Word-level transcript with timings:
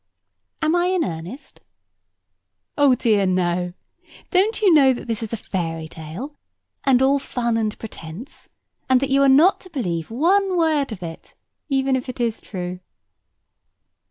Am 0.63 0.75
I 0.75 0.87
in 0.87 1.03
earnest? 1.03 1.59
Oh 2.75 2.95
dear 2.95 3.27
no! 3.27 3.73
Don't 4.31 4.59
you 4.59 4.73
know 4.73 4.93
that 4.93 5.05
this 5.07 5.21
is 5.21 5.31
a 5.31 5.37
fairy 5.37 5.87
tale, 5.87 6.33
and 6.83 7.03
all 7.03 7.19
fun 7.19 7.55
and 7.55 7.77
pretence; 7.77 8.49
and 8.89 8.99
that 8.99 9.11
you 9.11 9.21
are 9.21 9.29
not 9.29 9.59
to 9.61 9.69
believe 9.69 10.09
one 10.09 10.57
word 10.57 10.91
of 10.91 11.03
it, 11.03 11.35
even 11.69 11.95
if 11.95 12.09
it 12.09 12.19
is 12.19 12.41
true? 12.41 12.79